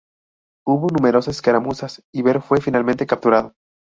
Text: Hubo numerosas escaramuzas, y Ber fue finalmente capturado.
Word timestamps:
Hubo 0.65 0.87
numerosas 0.87 1.35
escaramuzas, 1.35 2.01
y 2.11 2.23
Ber 2.23 2.41
fue 2.41 2.59
finalmente 2.59 3.05
capturado. 3.05 3.53